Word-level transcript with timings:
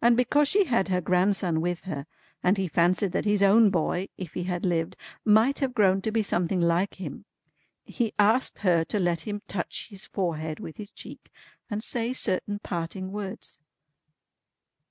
And 0.00 0.16
because 0.16 0.48
she 0.48 0.64
had 0.64 0.88
her 0.88 1.02
grandson 1.02 1.60
with 1.60 1.82
her, 1.82 2.06
and 2.42 2.56
he 2.56 2.68
fancied 2.68 3.12
that 3.12 3.26
his 3.26 3.42
own 3.42 3.68
boy, 3.68 4.08
if 4.16 4.32
he 4.32 4.44
had 4.44 4.64
lived, 4.64 4.96
might 5.26 5.58
have 5.58 5.74
grown 5.74 6.00
to 6.00 6.10
be 6.10 6.22
something 6.22 6.58
like 6.58 6.94
him, 6.94 7.26
he 7.84 8.14
asked 8.18 8.60
her 8.60 8.82
to 8.84 8.98
let 8.98 9.26
him 9.28 9.42
touch 9.46 9.88
his 9.90 10.06
forehead 10.06 10.58
with 10.58 10.78
his 10.78 10.90
cheek 10.90 11.30
and 11.68 11.84
say 11.84 12.14
certain 12.14 12.60
parting 12.60 13.12
words." 13.12 13.60